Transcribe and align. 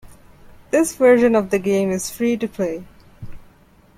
This 0.71 0.95
version 0.95 1.35
of 1.35 1.51
the 1.51 1.59
game 1.59 1.91
is 1.91 2.09
free 2.09 2.35
to 2.35 2.47
play. 2.47 2.85